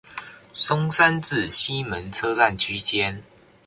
[0.51, 3.21] 松山至西門車站區間